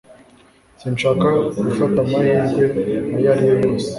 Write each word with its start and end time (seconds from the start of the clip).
Sinshaka 0.79 1.27
gufata 1.67 1.97
amahirwe 2.05 2.61
ayo 3.15 3.27
ari 3.33 3.45
yo 3.49 3.55
yose 3.63 3.87